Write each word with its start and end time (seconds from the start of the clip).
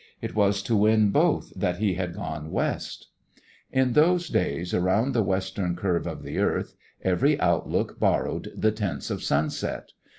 It 0.19 0.33
was 0.33 0.63
to 0.63 0.75
win 0.75 1.11
both 1.11 1.53
that 1.55 1.77
he 1.77 1.93
had 1.93 2.15
come 2.15 2.49
West. 2.49 3.09
In 3.71 3.93
those 3.93 4.29
days, 4.29 4.73
around 4.73 5.13
the 5.13 5.21
western 5.21 5.75
curve 5.75 6.07
of 6.07 6.23
the 6.23 6.39
earth, 6.39 6.73
every 7.03 7.39
outlook 7.39 7.99
borrowed 7.99 8.51
the 8.57 8.71
tints 8.71 9.11
of 9.11 9.21
sunset. 9.21 9.89